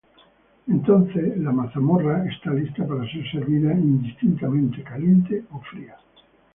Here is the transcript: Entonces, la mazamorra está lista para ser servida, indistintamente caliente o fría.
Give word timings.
Entonces, 0.67 1.37
la 1.37 1.51
mazamorra 1.51 2.25
está 2.27 2.49
lista 2.51 2.87
para 2.87 3.01
ser 3.07 3.23
servida, 3.31 3.71
indistintamente 3.71 4.81
caliente 4.81 5.43
o 5.51 5.59
fría. 5.59 5.95